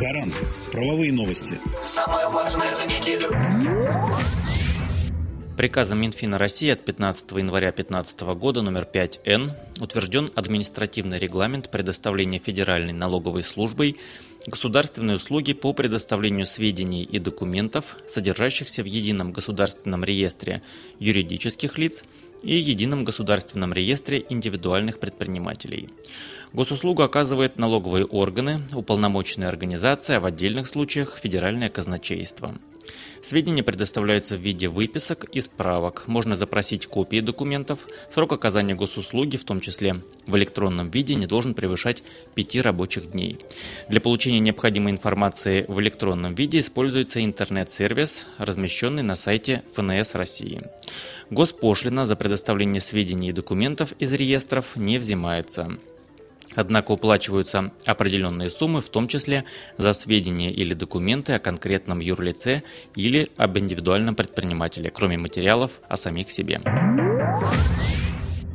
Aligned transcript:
Гарант. 0.00 0.32
Правовые 0.72 1.12
новости. 1.12 1.60
Самое 1.82 2.26
важное 2.28 2.74
за 2.74 2.86
неделю. 2.86 3.30
Приказом 5.60 6.00
Минфина 6.00 6.38
России 6.38 6.70
от 6.70 6.86
15 6.86 7.32
января 7.32 7.70
2015 7.70 8.20
года 8.40 8.62
номер 8.62 8.88
5Н 8.90 9.50
утвержден 9.78 10.30
административный 10.34 11.18
регламент 11.18 11.70
предоставления 11.70 12.38
Федеральной 12.38 12.94
налоговой 12.94 13.42
службой 13.42 13.98
государственной 14.46 15.16
услуги 15.16 15.52
по 15.52 15.74
предоставлению 15.74 16.46
сведений 16.46 17.02
и 17.02 17.18
документов, 17.18 17.98
содержащихся 18.08 18.82
в 18.82 18.86
Едином 18.86 19.32
государственном 19.32 20.02
реестре 20.02 20.62
юридических 20.98 21.76
лиц 21.76 22.04
и 22.42 22.54
Едином 22.54 23.04
государственном 23.04 23.74
реестре 23.74 24.24
индивидуальных 24.30 24.98
предпринимателей. 24.98 25.90
Госуслугу 26.54 27.02
оказывают 27.02 27.58
налоговые 27.58 28.06
органы, 28.06 28.62
уполномоченные 28.72 29.50
организации, 29.50 30.14
а 30.14 30.20
в 30.20 30.24
отдельных 30.24 30.66
случаях 30.66 31.18
Федеральное 31.22 31.68
казначейство. 31.68 32.58
Сведения 33.22 33.62
предоставляются 33.62 34.36
в 34.36 34.40
виде 34.40 34.68
выписок 34.68 35.24
и 35.24 35.40
справок. 35.40 36.04
Можно 36.06 36.36
запросить 36.36 36.86
копии 36.86 37.20
документов. 37.20 37.86
Срок 38.10 38.32
оказания 38.32 38.74
госуслуги, 38.74 39.36
в 39.36 39.44
том 39.44 39.60
числе 39.60 40.02
в 40.26 40.36
электронном 40.36 40.90
виде, 40.90 41.14
не 41.14 41.26
должен 41.26 41.54
превышать 41.54 42.02
5 42.34 42.56
рабочих 42.62 43.10
дней. 43.10 43.38
Для 43.88 44.00
получения 44.00 44.40
необходимой 44.40 44.92
информации 44.92 45.64
в 45.68 45.80
электронном 45.80 46.34
виде 46.34 46.58
используется 46.60 47.24
интернет-сервис, 47.24 48.26
размещенный 48.38 49.02
на 49.02 49.16
сайте 49.16 49.62
ФНС 49.74 50.14
России. 50.14 50.62
Госпошлина 51.30 52.06
за 52.06 52.16
предоставление 52.16 52.80
сведений 52.80 53.28
и 53.28 53.32
документов 53.32 53.92
из 53.98 54.12
реестров 54.12 54.76
не 54.76 54.98
взимается. 54.98 55.78
Однако 56.54 56.92
уплачиваются 56.92 57.72
определенные 57.84 58.50
суммы, 58.50 58.80
в 58.80 58.88
том 58.88 59.08
числе 59.08 59.44
за 59.76 59.92
сведения 59.92 60.50
или 60.50 60.74
документы 60.74 61.34
о 61.34 61.38
конкретном 61.38 62.00
юрлице 62.00 62.62
или 62.96 63.30
об 63.36 63.56
индивидуальном 63.58 64.14
предпринимателе, 64.14 64.90
кроме 64.90 65.16
материалов 65.16 65.80
о 65.88 65.96
самих 65.96 66.30
себе. 66.30 66.60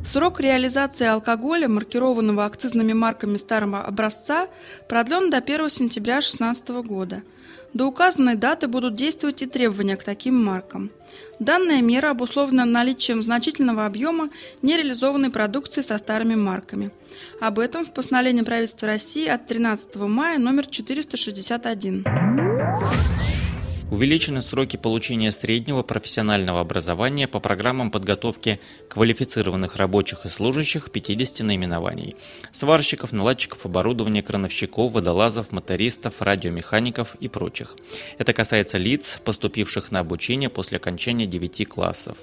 Срок 0.06 0.40
реализации 0.40 1.06
алкоголя, 1.06 1.68
маркированного 1.68 2.44
акцизными 2.44 2.92
марками 2.92 3.36
старого 3.36 3.82
образца, 3.82 4.48
продлен 4.88 5.30
до 5.30 5.38
1 5.38 5.68
сентября 5.68 6.14
2016 6.14 6.68
года– 6.86 7.22
до 7.76 7.86
указанной 7.86 8.36
даты 8.36 8.68
будут 8.68 8.94
действовать 8.94 9.42
и 9.42 9.46
требования 9.46 9.96
к 9.96 10.04
таким 10.04 10.42
маркам. 10.42 10.90
Данная 11.38 11.82
мера 11.82 12.10
обусловлена 12.10 12.64
наличием 12.64 13.20
значительного 13.20 13.84
объема 13.84 14.30
нереализованной 14.62 15.30
продукции 15.30 15.82
со 15.82 15.98
старыми 15.98 16.34
марками. 16.34 16.90
Об 17.38 17.58
этом 17.58 17.84
в 17.84 17.92
постановлении 17.92 18.42
правительства 18.42 18.88
России 18.88 19.26
от 19.26 19.46
13 19.46 19.96
мая 19.96 20.38
номер 20.38 20.66
461. 20.66 22.04
Увеличены 23.88 24.42
сроки 24.42 24.76
получения 24.76 25.30
среднего 25.30 25.84
профессионального 25.84 26.60
образования 26.60 27.28
по 27.28 27.38
программам 27.38 27.92
подготовки 27.92 28.58
квалифицированных 28.88 29.76
рабочих 29.76 30.26
и 30.26 30.28
служащих 30.28 30.90
50 30.90 31.46
наименований. 31.46 32.16
Сварщиков, 32.50 33.12
наладчиков 33.12 33.64
оборудования, 33.64 34.22
крановщиков, 34.22 34.92
водолазов, 34.92 35.52
мотористов, 35.52 36.20
радиомехаников 36.20 37.14
и 37.20 37.28
прочих. 37.28 37.76
Это 38.18 38.32
касается 38.32 38.76
лиц, 38.76 39.20
поступивших 39.24 39.92
на 39.92 40.00
обучение 40.00 40.50
после 40.50 40.78
окончания 40.78 41.26
9 41.26 41.68
классов. 41.68 42.18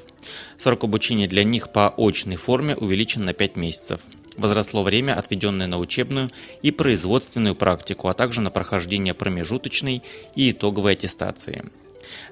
Срок 0.58 0.84
обучения 0.84 1.30
для 1.30 1.46
них 1.46 1.72
по 1.72 1.94
очной 1.98 2.36
форме 2.36 2.76
увеличен 2.76 3.24
на 3.24 3.34
5 3.34 3.56
месяцев. 3.56 4.02
Возросло 4.38 4.84
время, 4.84 5.14
отведенное 5.14 5.68
на 5.68 5.78
учебную 5.78 6.32
и 6.62 6.72
производственную 6.72 7.56
практику, 7.56 8.08
а 8.08 8.14
также 8.14 8.42
на 8.42 8.50
прохождение 8.50 9.14
промежуточной 9.14 10.02
и 10.36 10.52
итоговой 10.52 10.94
аттестации. 10.94 11.72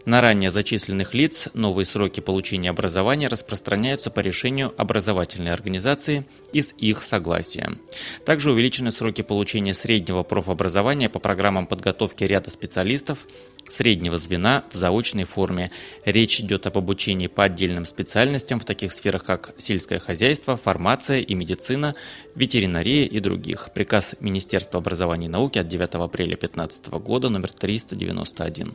На 0.05 0.21
ранее 0.21 0.49
зачисленных 0.49 1.13
лиц 1.13 1.49
новые 1.53 1.85
сроки 1.85 2.19
получения 2.19 2.69
образования 2.69 3.27
распространяются 3.27 4.09
по 4.09 4.19
решению 4.19 4.73
образовательной 4.77 5.53
организации 5.53 6.25
и 6.53 6.61
с 6.61 6.73
их 6.77 7.03
согласия. 7.03 7.77
Также 8.25 8.51
увеличены 8.51 8.91
сроки 8.91 9.21
получения 9.21 9.73
среднего 9.73 10.23
профобразования 10.23 11.09
по 11.09 11.19
программам 11.19 11.67
подготовки 11.67 12.23
ряда 12.23 12.51
специалистов 12.51 13.27
среднего 13.71 14.17
звена 14.17 14.63
в 14.71 14.75
заочной 14.75 15.23
форме. 15.23 15.71
Речь 16.05 16.39
идет 16.39 16.67
об 16.67 16.77
обучении 16.77 17.27
по 17.27 17.43
отдельным 17.43 17.85
специальностям 17.85 18.59
в 18.59 18.65
таких 18.65 18.91
сферах, 18.91 19.23
как 19.23 19.53
сельское 19.57 19.99
хозяйство, 19.99 20.57
фармация 20.57 21.19
и 21.19 21.33
медицина, 21.33 21.95
ветеринария 22.35 23.05
и 23.05 23.19
других. 23.19 23.69
Приказ 23.73 24.15
Министерства 24.19 24.79
образования 24.79 25.27
и 25.27 25.29
науки 25.29 25.59
от 25.59 25.67
9 25.67 25.95
апреля 25.95 26.37
2015 26.37 26.87
года 26.87 27.29
номер 27.29 27.51
391. 27.51 28.73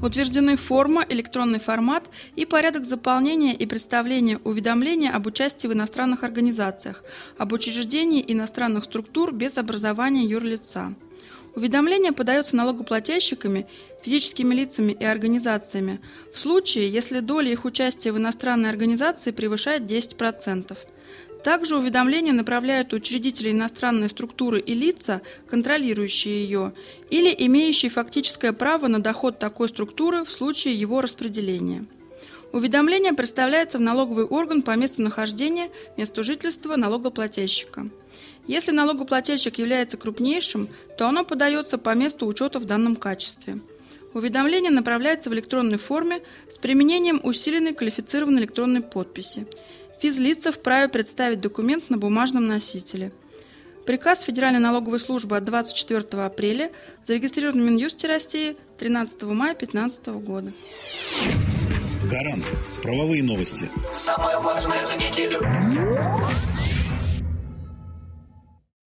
Утверждены 0.00 0.56
форма, 0.56 1.04
электронный 1.08 1.58
формат 1.58 2.08
и 2.36 2.46
порядок 2.46 2.84
заполнения 2.84 3.52
и 3.52 3.66
представления 3.66 4.38
уведомления 4.44 5.10
об 5.10 5.26
участии 5.26 5.66
в 5.66 5.72
иностранных 5.72 6.22
организациях, 6.22 7.02
об 7.36 7.52
учреждении 7.52 8.24
иностранных 8.26 8.84
структур 8.84 9.32
без 9.32 9.58
образования 9.58 10.24
юрлица. 10.24 10.94
Уведомление 11.54 12.12
подается 12.12 12.56
налогоплательщиками, 12.56 13.66
физическими 14.02 14.54
лицами 14.54 14.92
и 14.92 15.04
организациями 15.04 16.00
в 16.32 16.38
случае, 16.38 16.90
если 16.90 17.20
доля 17.20 17.50
их 17.50 17.64
участия 17.64 18.12
в 18.12 18.18
иностранной 18.18 18.70
организации 18.70 19.32
превышает 19.32 19.82
10%. 19.82 20.76
Также 21.42 21.76
уведомления 21.76 22.32
направляют 22.32 22.92
учредители 22.92 23.52
иностранной 23.52 24.08
структуры 24.08 24.60
и 24.60 24.74
лица, 24.74 25.22
контролирующие 25.46 26.42
ее, 26.42 26.74
или 27.10 27.34
имеющие 27.38 27.90
фактическое 27.90 28.52
право 28.52 28.88
на 28.88 29.00
доход 29.00 29.38
такой 29.38 29.68
структуры 29.68 30.24
в 30.24 30.32
случае 30.32 30.74
его 30.74 31.00
распределения. 31.00 31.86
Уведомление 32.52 33.12
представляется 33.12 33.78
в 33.78 33.82
налоговый 33.82 34.24
орган 34.24 34.62
по 34.62 34.74
месту 34.74 35.02
нахождения, 35.02 35.70
месту 35.96 36.24
жительства 36.24 36.76
налогоплательщика. 36.76 37.88
Если 38.48 38.72
налогоплательщик 38.72 39.58
является 39.58 39.98
крупнейшим, 39.98 40.68
то 40.96 41.06
оно 41.06 41.22
подается 41.22 41.76
по 41.76 41.94
месту 41.94 42.26
учета 42.26 42.58
в 42.58 42.64
данном 42.64 42.96
качестве. 42.96 43.60
Уведомление 44.14 44.70
направляется 44.70 45.28
в 45.28 45.34
электронной 45.34 45.76
форме 45.76 46.22
с 46.50 46.56
применением 46.56 47.20
усиленной 47.22 47.74
квалифицированной 47.74 48.40
электронной 48.40 48.80
подписи. 48.80 49.46
Физлица 50.00 50.50
вправе 50.50 50.88
представить 50.88 51.42
документ 51.42 51.90
на 51.90 51.98
бумажном 51.98 52.46
носителе. 52.46 53.12
Приказ 53.84 54.22
Федеральной 54.22 54.60
налоговой 54.60 54.98
службы 54.98 55.36
от 55.36 55.44
24 55.44 56.22
апреля 56.22 56.72
зарегистрирован 57.06 57.60
в 57.60 57.64
Минюсте 57.70 58.08
России 58.08 58.56
13 58.78 59.22
мая 59.24 59.54
2015 59.54 60.06
года. 60.08 60.52
Гарант. 62.10 62.44
Правовые 62.82 63.22
новости. 63.22 63.70
Самое 63.92 64.38
важное 64.38 64.82
за 64.86 64.94
неделю. 64.94 65.40